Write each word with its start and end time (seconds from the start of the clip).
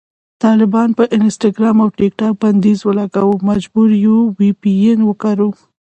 طالبانو 0.43 0.97
په 0.99 1.03
انسټاګرام 1.17 1.77
او 1.83 1.89
ټیکټاک 1.97 2.33
بندیز 2.41 2.79
ولګاوو، 2.83 3.43
مجبور 3.49 3.89
یو 4.05 4.17
وي 4.37 4.49
پي 4.61 4.71
این 4.85 4.99
وکاروو 5.05 5.53